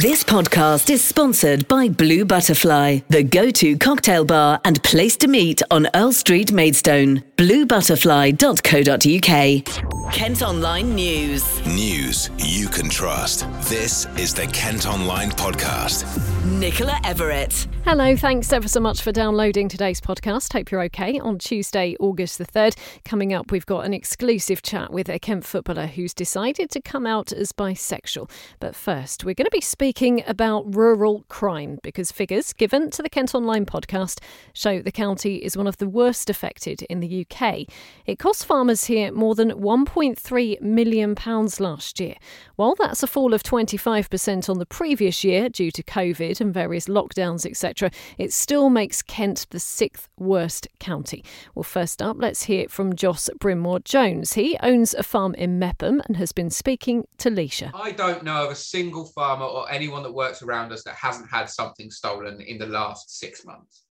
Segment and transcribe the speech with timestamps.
[0.00, 5.28] This podcast is sponsored by Blue Butterfly, the go to cocktail bar and place to
[5.28, 7.22] meet on Earl Street, Maidstone.
[7.36, 10.12] BlueButterfly.co.uk.
[10.14, 11.66] Kent Online News.
[11.66, 13.46] News you can trust.
[13.68, 16.06] This is the Kent Online Podcast.
[16.46, 17.66] Nicola Everett.
[17.84, 20.52] Hello, thanks ever so much for downloading today's podcast.
[20.52, 21.18] Hope you're okay.
[21.18, 25.44] On Tuesday, August the 3rd, coming up, we've got an exclusive chat with a Kent
[25.44, 28.30] footballer who's decided to come out as bisexual.
[28.60, 33.10] But first, we're going to be speaking about rural crime because figures given to the
[33.10, 34.20] Kent Online podcast
[34.52, 37.66] show the county is one of the worst affected in the UK.
[38.06, 41.16] It cost farmers here more than £1.3 million
[41.58, 42.14] last year.
[42.54, 46.86] While that's a fall of 25% on the previous year due to COVID and various
[46.86, 47.71] lockdowns, etc.,
[48.18, 51.24] it still makes Kent the sixth worst county.
[51.54, 54.34] Well, first up, let's hear from Joss Brimmore Jones.
[54.34, 57.70] He owns a farm in Meopham and has been speaking to Leisha.
[57.74, 61.30] I don't know of a single farmer or anyone that works around us that hasn't
[61.30, 63.84] had something stolen in the last six months.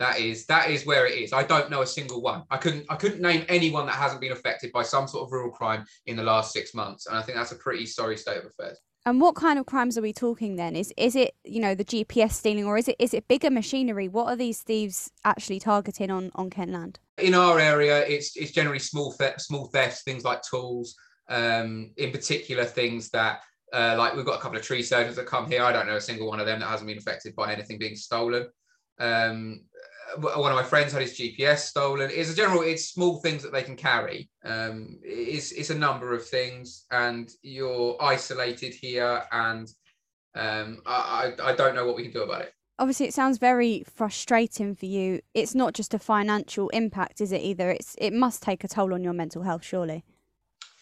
[0.00, 1.34] That is that is where it is.
[1.34, 2.44] I don't know a single one.
[2.50, 5.50] I couldn't I couldn't name anyone that hasn't been affected by some sort of rural
[5.50, 8.46] crime in the last six months, and I think that's a pretty sorry state of
[8.46, 8.80] affairs.
[9.06, 10.76] And what kind of crimes are we talking then?
[10.76, 14.08] Is is it you know the GPS stealing or is it is it bigger machinery?
[14.08, 16.98] What are these thieves actually targeting on on Kent land?
[17.18, 20.94] In our area, it's it's generally small theft, small thefts, things like tools.
[21.28, 23.40] Um, in particular, things that
[23.72, 25.62] uh, like we've got a couple of tree surgeons that come here.
[25.62, 27.96] I don't know a single one of them that hasn't been affected by anything being
[27.96, 28.48] stolen.
[28.98, 29.62] Um,
[30.18, 32.10] one of my friends had his GPS stolen.
[32.12, 34.30] It's a general, it's small things that they can carry.
[34.44, 39.68] Um, it's it's a number of things, and you're isolated here, and
[40.34, 42.52] um, I, I don't know what we can do about it.
[42.78, 45.20] Obviously, it sounds very frustrating for you.
[45.34, 47.42] It's not just a financial impact, is it?
[47.42, 50.04] Either it's it must take a toll on your mental health, surely.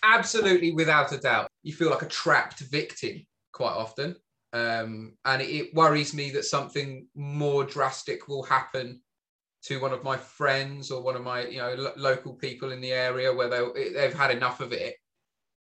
[0.03, 4.17] Absolutely, without a doubt, you feel like a trapped victim quite often.
[4.53, 9.03] Um, and it, it worries me that something more drastic will happen
[9.69, 12.81] to one of my friends or one of my you know lo- local people in
[12.81, 14.97] the area where they they've had enough of it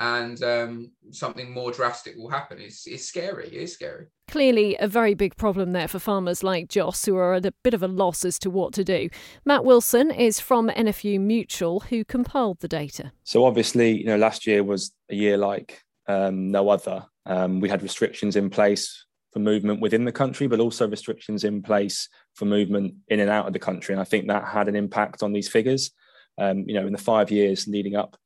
[0.01, 2.59] and um, something more drastic will happen.
[2.59, 3.47] It's, it's scary.
[3.47, 4.07] It is scary.
[4.29, 7.75] Clearly, a very big problem there for farmers like Joss, who are at a bit
[7.75, 9.09] of a loss as to what to do.
[9.45, 13.13] Matt Wilson is from NFU Mutual, who compiled the data.
[13.23, 17.07] So, obviously, you know, last year was a year like um, no other.
[17.27, 21.63] Um, we had restrictions in place for movement within the country, but also restrictions in
[21.63, 23.93] place for movement in and out of the country.
[23.93, 25.91] And I think that had an impact on these figures.
[26.37, 28.17] Um, you know, in the five years leading up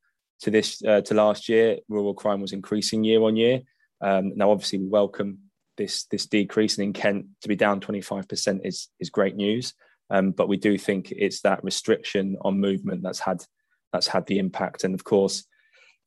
[0.40, 3.60] to this uh, to last year, rural crime was increasing year on year.
[4.00, 5.38] Um, now, obviously, we welcome
[5.76, 9.74] this this decrease, and in Kent to be down 25% is is great news.
[10.10, 13.44] Um, but we do think it's that restriction on movement that's had
[13.92, 14.84] that's had the impact.
[14.84, 15.44] And of course,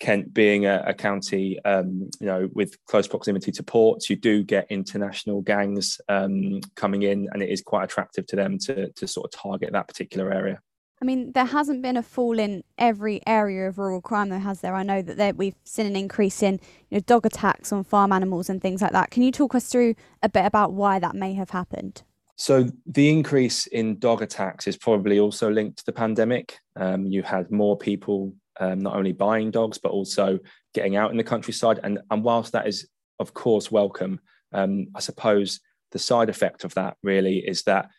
[0.02, 4.44] Kent being a, a county, um, you know, with close proximity to ports, you do
[4.44, 9.08] get international gangs um, coming in, and it is quite attractive to them to to
[9.08, 10.60] sort of target that particular area.
[11.02, 14.62] I mean, there hasn't been a fall in every area of rural crime, though, has
[14.62, 14.76] there?
[14.76, 18.12] I know that there, we've seen an increase in you know, dog attacks on farm
[18.12, 19.10] animals and things like that.
[19.10, 22.04] Can you talk us through a bit about why that may have happened?
[22.36, 26.60] So the increase in dog attacks is probably also linked to the pandemic.
[26.76, 30.40] Um, you had more people um, not only buying dogs but also
[30.74, 31.80] getting out in the countryside.
[31.84, 32.88] And, and whilst that is
[33.20, 34.22] of course welcome,
[34.54, 35.60] um, I suppose
[35.92, 37.90] the side effect of that really is that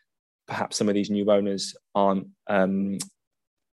[0.47, 2.99] perhaps some of these new owners aren't um,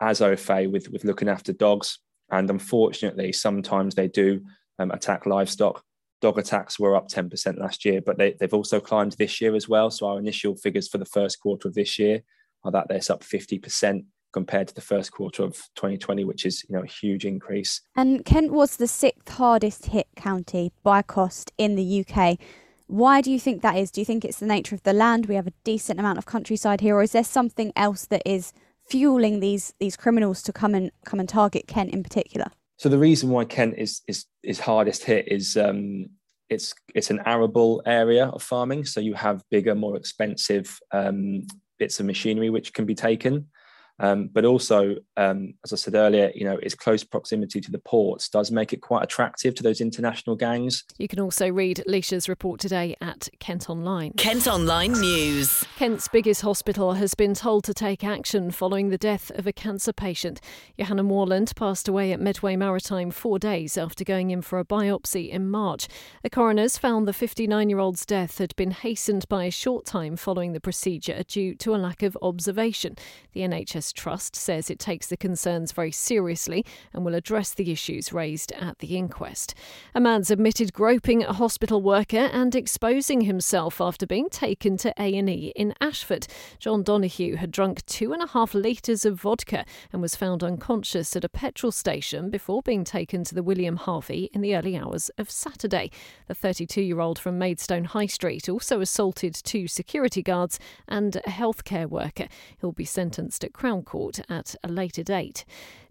[0.00, 1.98] as au fait with with looking after dogs,
[2.30, 4.44] and unfortunately, sometimes they do
[4.78, 5.82] um, attack livestock.
[6.20, 9.68] Dog attacks were up 10% last year, but they, they've also climbed this year as
[9.68, 9.88] well.
[9.88, 12.22] So our initial figures for the first quarter of this year
[12.64, 14.04] are that they're up 50%
[14.38, 17.80] compared to the first quarter of 2020, which is you know a huge increase.
[17.96, 22.38] And Kent was the sixth hardest hit county by cost in the UK.
[22.86, 23.90] Why do you think that is?
[23.90, 25.26] Do you think it's the nature of the land?
[25.26, 28.52] We have a decent amount of countryside here, or is there something else that is
[28.88, 32.46] fueling these these criminals to come and come and target Kent in particular?
[32.76, 36.06] So the reason why Kent is is is hardest hit is um,
[36.48, 41.42] it's it's an arable area of farming, so you have bigger, more expensive um,
[41.78, 43.48] bits of machinery which can be taken.
[44.00, 47.78] Um, but also, um, as I said earlier, you know, its close proximity to the
[47.78, 50.84] ports does make it quite attractive to those international gangs.
[50.98, 54.12] You can also read Leisha's report today at Kent Online.
[54.12, 55.64] Kent Online News.
[55.76, 59.92] Kent's biggest hospital has been told to take action following the death of a cancer
[59.92, 60.40] patient.
[60.78, 65.28] Johanna Moreland passed away at Medway Maritime four days after going in for a biopsy
[65.28, 65.88] in March.
[66.22, 70.16] The coroners found the 59 year old's death had been hastened by a short time
[70.16, 72.96] following the procedure due to a lack of observation.
[73.32, 78.12] The NHS Trust says it takes the concerns very seriously and will address the issues
[78.12, 79.54] raised at the inquest.
[79.94, 85.52] A man's admitted groping a hospital worker and exposing himself after being taken to A&E
[85.56, 86.26] in Ashford.
[86.58, 91.14] John Donoghue had drunk two and a half litres of vodka and was found unconscious
[91.16, 95.10] at a petrol station before being taken to the William Harvey in the early hours
[95.18, 95.90] of Saturday.
[96.26, 101.20] The 32 year old from Maidstone High Street also assaulted two security guards and a
[101.30, 102.28] healthcare worker.
[102.60, 105.44] He'll be sentenced at Crown Court at a later date.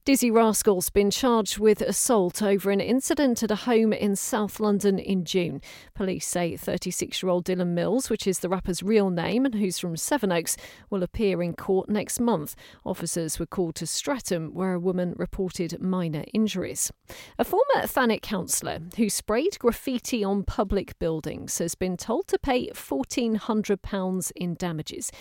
[0.07, 4.97] Dizzee Rascal's been charged with assault over an incident at a home in South London
[4.99, 5.59] in June.
[5.95, 9.79] Police say 36 year old Dylan Mills, which is the rapper's real name and who's
[9.79, 10.55] from Sevenoaks,
[10.89, 12.55] will appear in court next month.
[12.85, 16.89] Officers were called to Streatham, where a woman reported minor injuries.
[17.37, 22.69] A former Thanet councillor who sprayed graffiti on public buildings has been told to pay
[22.69, 25.11] £1,400 in damages.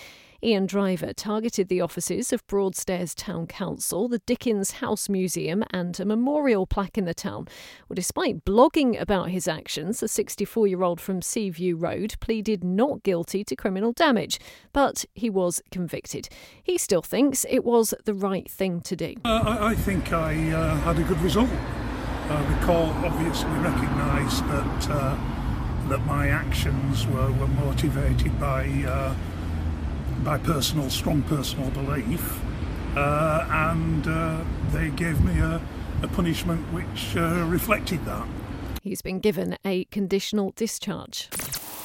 [0.42, 6.04] Ian Driver targeted the offices of Broadstairs Town Council, the Dickens House Museum, and a
[6.04, 7.48] memorial plaque in the town.
[7.88, 13.02] Well, despite blogging about his actions, the 64 year old from Seaview Road pleaded not
[13.02, 14.38] guilty to criminal damage,
[14.72, 16.28] but he was convicted.
[16.62, 19.14] He still thinks it was the right thing to do.
[19.24, 21.50] Uh, I, I, think I uh, had a good result.
[22.28, 25.16] Uh, the court obviously recognised that uh,
[25.88, 29.14] that my actions were, were motivated by uh,
[30.26, 32.40] by personal, strong personal belief,
[32.96, 34.42] uh, and uh,
[34.72, 35.60] they gave me a,
[36.02, 38.26] a punishment which uh, reflected that.
[38.82, 41.28] He's been given a conditional discharge.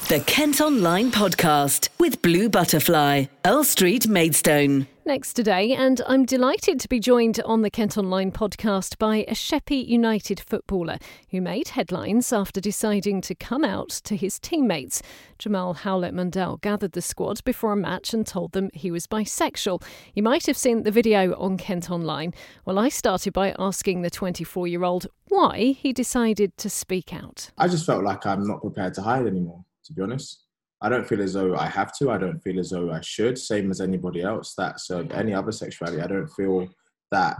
[0.08, 4.88] The Kent Online Podcast with Blue Butterfly, Earl Street, Maidstone.
[5.04, 9.34] Next today, and I'm delighted to be joined on the Kent Online podcast by a
[9.34, 10.98] Sheppey United footballer
[11.30, 15.02] who made headlines after deciding to come out to his teammates.
[15.40, 19.82] Jahmal Howlett-Mundle gathered the squad before a match and told them he was bisexual.
[20.14, 22.32] You might have seen the video on Kent Online.
[22.64, 27.50] Well, I started by asking the 24 year old why he decided to speak out.
[27.58, 30.44] I just felt like I'm not prepared to hide anymore, to be honest.
[30.82, 32.10] I don't feel as though I have to.
[32.10, 33.38] I don't feel as though I should.
[33.38, 36.02] Same as anybody else that's uh, any other sexuality.
[36.02, 36.68] I don't feel
[37.12, 37.36] that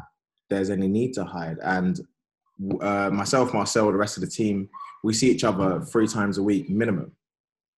[0.48, 1.58] there's any need to hide.
[1.62, 2.00] And
[2.80, 4.68] uh, myself, Marcel, the rest of the team,
[5.02, 7.12] we see each other three times a week minimum.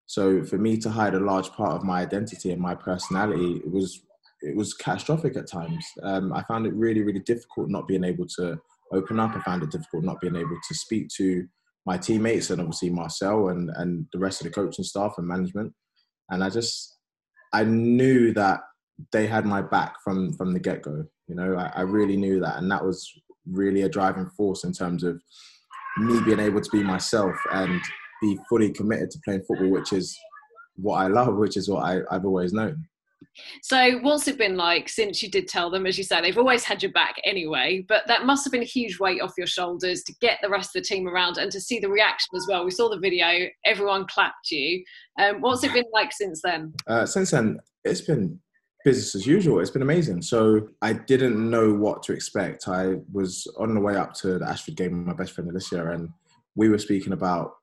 [0.07, 3.71] So for me to hide a large part of my identity and my personality, it
[3.71, 4.03] was
[4.43, 5.87] it was catastrophic at times.
[6.03, 8.59] Um, I found it really, really difficult not being able to
[8.93, 9.35] open up.
[9.35, 11.47] I found it difficult not being able to speak to
[11.87, 15.73] my teammates and obviously Marcel and, and the rest of the coaching staff and management.
[16.31, 16.97] And I just,
[17.53, 18.61] I knew that
[19.13, 21.05] they had my back from, from the get go.
[21.29, 22.59] You know, I, I really knew that.
[22.59, 23.07] And that was
[23.47, 25.21] really a driving force in terms of
[25.99, 27.81] me being able to be myself and
[28.23, 30.17] be fully committed to playing football, which is
[30.77, 32.87] what I love, which is what I, I've always known.
[33.63, 35.87] So, what's it been like since you did tell them?
[35.87, 38.67] As you say, they've always had your back anyway, but that must have been a
[38.67, 41.61] huge weight off your shoulders to get the rest of the team around and to
[41.61, 42.65] see the reaction as well.
[42.65, 44.85] We saw the video, everyone clapped you.
[45.19, 46.73] Um, what's it been like since then?
[46.87, 48.39] Uh, since then, it's been
[48.85, 49.61] business as usual.
[49.61, 50.23] It's been amazing.
[50.23, 52.69] So, I didn't know what to expect.
[52.69, 55.91] I was on the way up to the Ashford game with my best friend Alicia,
[55.91, 56.09] and
[56.55, 57.55] we were speaking about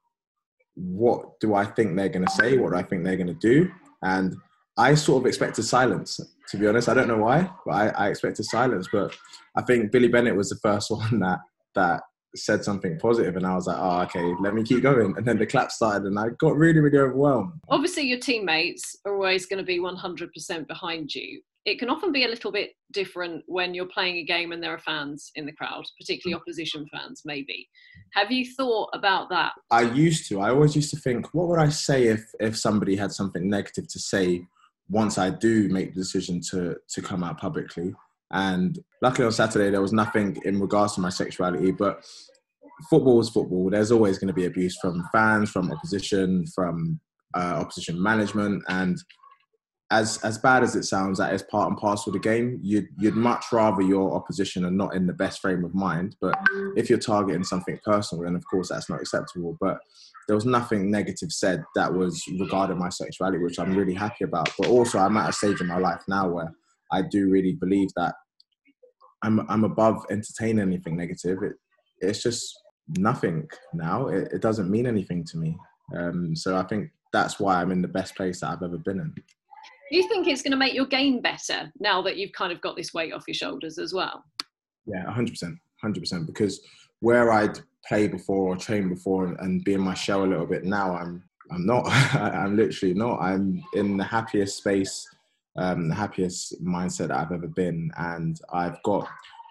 [0.75, 2.57] what do I think they're going to say?
[2.57, 3.69] What do I think they're going to do?
[4.03, 4.35] And
[4.81, 6.19] I sort of expected silence,
[6.49, 6.89] to be honest.
[6.89, 8.87] I don't know why, but I, I expected silence.
[8.91, 9.15] But
[9.55, 11.39] I think Billy Bennett was the first one that
[11.75, 12.01] that
[12.35, 15.13] said something positive and I was like, oh, okay, let me keep going.
[15.17, 17.53] And then the clap started and I got really, really overwhelmed.
[17.69, 21.41] Obviously, your teammates are always going to be 100% behind you.
[21.65, 24.73] It can often be a little bit different when you're playing a game and there
[24.73, 26.41] are fans in the crowd, particularly hmm.
[26.41, 27.67] opposition fans, maybe.
[28.13, 29.51] Have you thought about that?
[29.69, 30.39] I used to.
[30.39, 33.89] I always used to think, what would I say if, if somebody had something negative
[33.89, 34.47] to say
[34.91, 37.95] once I do make the decision to to come out publicly.
[38.31, 42.05] And luckily on Saturday there was nothing in regards to my sexuality, but
[42.89, 43.69] football is football.
[43.69, 46.99] There's always going to be abuse from fans, from opposition, from
[47.35, 48.97] uh, opposition management, and
[49.91, 52.59] as as bad as it sounds, that is part and parcel of the game.
[52.63, 56.15] You'd you'd much rather your opposition are not in the best frame of mind.
[56.21, 56.39] But
[56.75, 59.57] if you're targeting something personal, then of course that's not acceptable.
[59.59, 59.79] But
[60.27, 64.49] there was nothing negative said that was regarding my sexuality, which I'm really happy about.
[64.57, 66.53] But also, I'm at a stage in my life now where
[66.91, 68.15] I do really believe that
[69.23, 71.43] I'm I'm above entertaining anything negative.
[71.43, 71.53] It
[71.99, 72.57] it's just
[72.97, 74.07] nothing now.
[74.07, 75.57] It, it doesn't mean anything to me.
[75.95, 79.01] Um, so I think that's why I'm in the best place that I've ever been
[79.01, 79.13] in.
[79.91, 82.75] You think it's going to make your game better now that you've kind of got
[82.75, 84.23] this weight off your shoulders as well?
[84.85, 85.55] Yeah, 100%.
[85.83, 86.25] 100%.
[86.25, 86.61] Because
[87.01, 90.45] where I'd play before or train before and, and be in my shell a little
[90.45, 91.83] bit now, I'm I'm not.
[92.15, 93.19] I'm literally not.
[93.19, 95.05] I'm in the happiest space
[95.57, 99.07] um, the happiest mindset that I've ever been, and I've got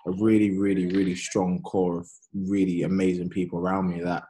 [0.06, 4.24] a really, really, really strong core of really amazing people around me that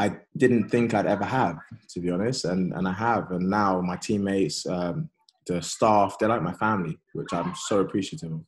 [0.00, 1.58] I didn't think I'd ever have,
[1.90, 5.10] to be honest, and and I have, and now my teammates, um,
[5.46, 8.40] the staff, they're like my family, which I'm so appreciative of.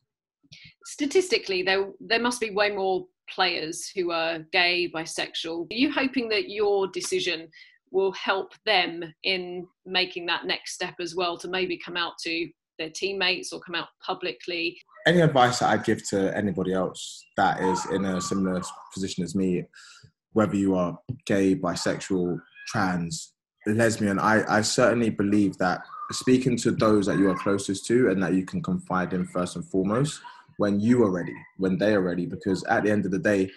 [0.85, 5.71] Statistically, there there must be way more players who are gay, bisexual.
[5.71, 7.49] Are you hoping that your decision
[7.91, 12.49] will help them in making that next step as well to maybe come out to
[12.79, 14.75] their teammates or come out publicly?
[15.05, 18.59] Any advice that I give to anybody else that is in a similar
[18.91, 19.63] position as me,
[20.33, 23.33] whether you are gay, bisexual, trans,
[23.65, 28.21] lesbian, I, I certainly believe that speaking to those that you are closest to and
[28.21, 30.21] that you can confide in first and foremost
[30.57, 33.49] when you are ready, when they are ready, because at the end of the day,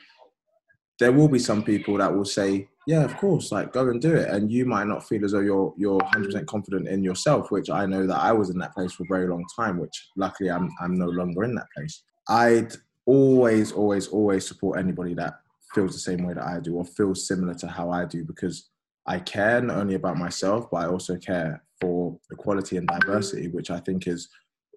[0.98, 4.14] there will be some people that will say, yeah, of course, like go and do
[4.14, 4.28] it.
[4.30, 7.84] And you might not feel as though you're you're 100% confident in yourself, which I
[7.84, 10.70] know that I was in that place for a very long time, which luckily I'm
[10.80, 12.02] I'm no longer in that place.
[12.28, 12.72] I'd
[13.04, 15.34] always, always, always support anybody that
[15.74, 18.70] feels the same way that I do or feels similar to how I do because
[19.06, 23.70] I care not only about myself, but I also care for equality and diversity, which
[23.70, 24.28] I think is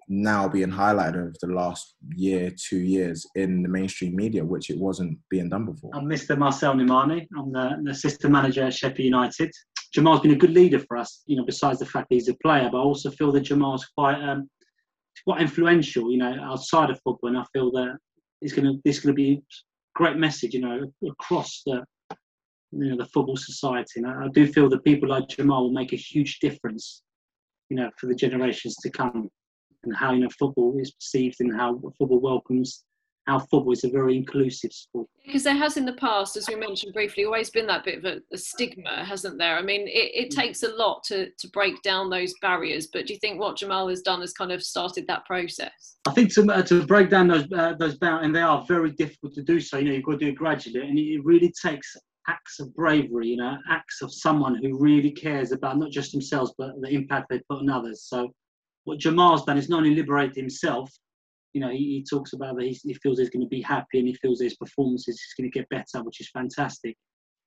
[0.07, 4.77] now being highlighted over the last year, two years in the mainstream media, which it
[4.77, 5.91] wasn't being done before.
[5.93, 6.37] I'm Mr.
[6.37, 7.27] Marcel Nimani.
[7.37, 9.51] I'm the, the assistant manager at Sheppey United.
[9.93, 12.35] Jahmal's been a good leader for us, you know, besides the fact that he's a
[12.35, 14.49] player, but I also feel that Jahmal's quite um,
[15.23, 17.97] quite influential, you know, outside of football, and I feel that
[18.41, 19.41] it's gonna this gonna be
[19.99, 21.83] great message, you know, across the
[22.71, 23.95] you know the football society.
[23.97, 27.03] And I, I do feel that people like Jahmal will make a huge difference,
[27.69, 29.29] you know, for the generations to come
[29.83, 32.85] and how you know football is perceived and how football welcomes
[33.27, 35.07] how football is a very inclusive sport.
[35.25, 38.05] Because there has in the past, as we mentioned briefly, always been that bit of
[38.05, 39.55] a, a stigma, hasn't there?
[39.55, 40.35] I mean, it, it, mm.
[40.35, 43.89] takes a lot to, to break down those barriers, but do you think what Jahmal
[43.89, 45.97] has done has kind of started that process?
[46.07, 48.91] I think to, uh, to break down those uh, those barriers, and they are very
[48.91, 51.53] difficult to do so, you know, you've got to do it gradually, and it really
[51.61, 51.95] takes
[52.27, 56.53] acts of bravery, you know, acts of someone who really cares about not just themselves,
[56.57, 58.03] but the impact they put on others.
[58.07, 58.29] So
[58.83, 60.91] what Jahmal's done is not only liberate himself,
[61.53, 63.99] you know, he, he talks about that he, he feels he's going to be happy
[63.99, 66.95] and he feels his performance is going to get better, which is fantastic.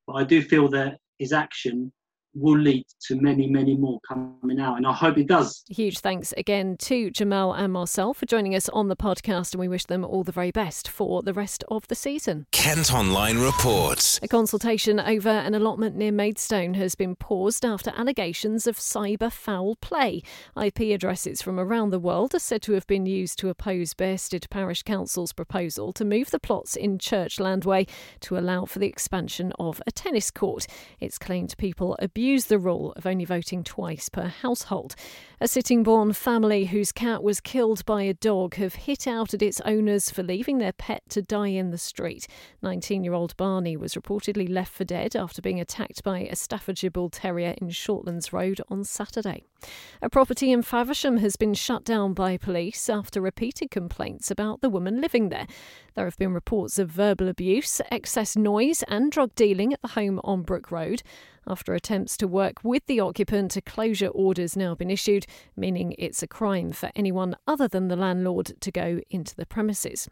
[0.07, 1.93] But I do feel that his action
[2.35, 4.77] will lead to many, many more coming out.
[4.77, 5.65] And I hope it does.
[5.69, 9.53] Huge thanks again to Jahmal and Marcel for joining us on the podcast.
[9.53, 12.47] And we wish them all the very best for the rest of the season.
[12.53, 14.19] Kent Online reports.
[14.23, 19.77] A consultation over an allotment near Maidstone has been paused after allegations of cyber foul
[19.77, 20.23] play.
[20.61, 24.49] IP addresses from around the world are said to have been used to oppose Bearsted
[24.51, 27.87] Parish Council's proposal to move the plots in Churchland Way
[28.21, 30.67] to allow for the expansion of a tennis court.
[31.01, 34.95] It's claimed people abused abuse the rule of only voting twice per household.
[35.41, 39.61] A Sittingbourne family whose cat was killed by a dog have hit out at its
[39.63, 42.29] owners for leaving their pet to die in the street.
[42.63, 46.93] 19 year old Barney was reportedly left for dead after being attacked by a Staffordshire
[46.93, 49.43] Bull Terrier in Shortlands Road on Saturday.
[50.01, 54.71] A property in Faversham has been shut down by police after repeated complaints about the
[54.71, 55.49] woman living there.
[55.95, 60.21] There have been reports of verbal abuse, excess noise, and drug dealing at the home
[60.23, 61.03] on Brook Road.
[61.47, 66.23] After attempts to work with the occupant, a closure order's now been issued, meaning it's
[66.23, 70.09] a crime for anyone other than the landlord to go into the premises.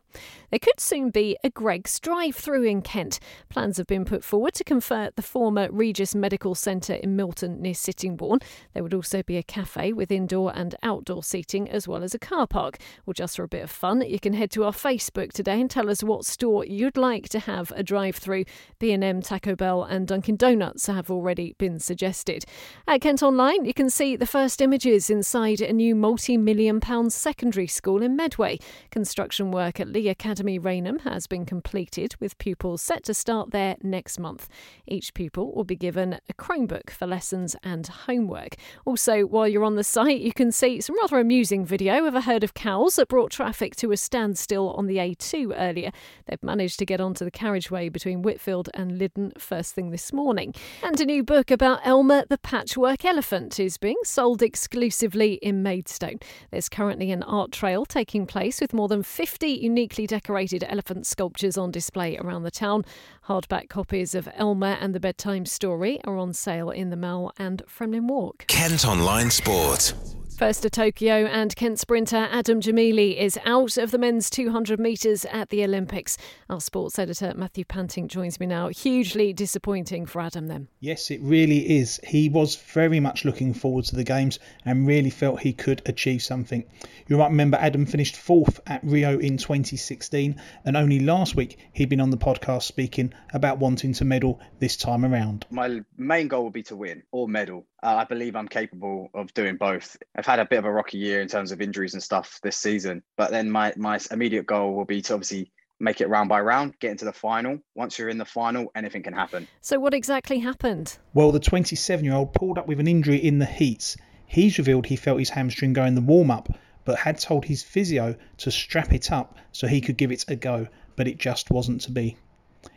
[0.50, 3.20] There could soon be a Greggs drive through in Kent.
[3.48, 7.74] Plans have been put forward to convert the former Regis Medical Centre in Milton near
[7.74, 8.40] Sittingbourne.
[8.74, 12.18] There would also be a cafe with indoor and outdoor seating as well as a
[12.18, 12.78] car park.
[13.06, 15.70] Well, just for a bit of fun, you can head to our Facebook today and
[15.70, 18.46] tell us what store you'd like to have a drive through.
[18.80, 22.46] B&M, Taco Bell and Dunkin Donuts have already been suggested.
[22.88, 27.12] At Kent Online, you can see the first images inside a new multi million pound
[27.12, 28.58] secondary school in Medway.
[28.90, 33.76] Construction work at Leigh Academy Rainham has been completed, with pupils set to start there
[33.82, 34.48] next month.
[34.86, 38.56] Each pupil will be given a Chromebook for lessons and homework.
[38.86, 42.22] Also, while you're on the site, you can see some rather amusing video of a
[42.22, 45.90] herd of cows that brought traffic to a standstill on the A2 earlier.
[46.26, 50.54] They've managed to get onto the carriageway between Whitfield and Lydden first thing this morning.
[50.82, 56.20] And a new book about Elmer the Patchwork Elephant is being sold exclusively in Maidstone.
[56.52, 61.58] There's currently an art trail taking place with more than 50 uniquely decorated elephant sculptures
[61.58, 62.84] on display around the town.
[63.26, 67.64] Hardback copies of Elmer and the Bedtime Story are on sale in the Mall and
[67.66, 68.44] Fremlin Walk.
[68.46, 70.19] Kent Online Sport.
[70.40, 75.26] First to Tokyo, and Kent sprinter Adam Gemili is out of the men's 200 metres
[75.26, 76.16] at the Olympics.
[76.48, 78.68] Our sports editor Matthew Panting joins me now.
[78.68, 80.68] Hugely disappointing for Adam, then.
[80.80, 82.00] Yes, it really is.
[82.06, 86.22] He was very much looking forward to the Games and really felt he could achieve
[86.22, 86.64] something.
[87.06, 91.90] You might remember Adam finished fourth at Rio in 2016, and only last week he'd
[91.90, 95.44] been on the podcast speaking about wanting to medal this time around.
[95.50, 97.66] My main goal would be to win or medal.
[97.82, 99.96] Uh, I believe I'm capable of doing both.
[100.14, 102.56] I've had a bit of a rocky year in terms of injuries and stuff this
[102.56, 106.40] season, but then my my immediate goal will be to obviously make it round by
[106.40, 107.58] round, get into the final.
[107.74, 109.48] Once you're in the final, anything can happen.
[109.62, 110.98] So, what exactly happened?
[111.14, 113.96] Well, the 27 year old pulled up with an injury in the heats.
[114.26, 116.50] He's revealed he felt his hamstring go in the warm up,
[116.84, 120.36] but had told his physio to strap it up so he could give it a
[120.36, 122.16] go, but it just wasn't to be.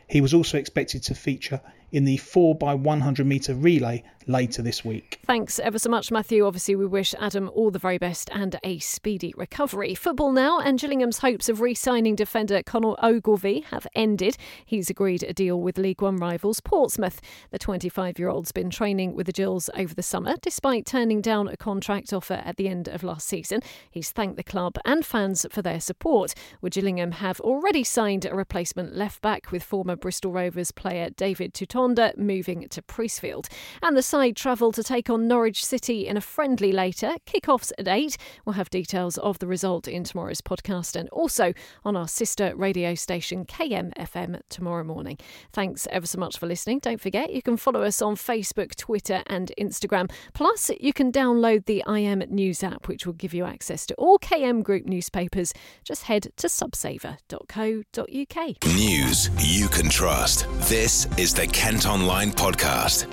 [0.07, 1.62] He was also expected to feature
[1.93, 5.19] in the 4x100 metre relay later this week.
[5.25, 6.45] Thanks ever so much, Matthew.
[6.45, 9.95] Obviously, we wish Adam all the very best and a speedy recovery.
[9.95, 14.38] Football now, and Gillingham's hopes of re signing defender Connor Ogilvie have ended.
[14.65, 17.21] He's agreed a deal with League One rivals Portsmouth.
[17.51, 21.47] The 25 year old's been training with the Gills over the summer, despite turning down
[21.47, 23.62] a contract offer at the end of last season.
[23.89, 26.33] He's thanked the club and fans for their support.
[26.62, 31.53] With Gillingham have already signed a replacement left back with former Bristol Rovers player David
[31.83, 33.47] Moving to Priestfield.
[33.81, 37.15] And the side travel to take on Norwich City in a friendly later.
[37.25, 38.15] Kickoffs at 8.
[38.45, 42.95] We'll have details of the result in tomorrow's podcast and also on our sister radio
[42.95, 45.17] station KMFM tomorrow morning.
[45.51, 46.79] Thanks ever so much for listening.
[46.79, 50.09] Don't forget you can follow us on Facebook, Twitter, and Instagram.
[50.33, 54.17] Plus, you can download the IM News app, which will give you access to all
[54.19, 55.51] KM Group newspapers.
[55.83, 58.75] Just head to subsaver.co.uk.
[58.75, 60.47] News you can trust.
[60.69, 63.09] This is the Online Podcast.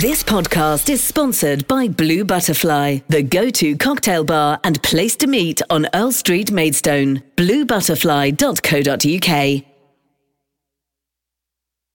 [0.00, 5.26] This podcast is sponsored by Blue Butterfly, the go to cocktail bar and place to
[5.26, 7.24] meet on Earl Street, Maidstone.
[7.36, 9.67] BlueButterfly.co.uk.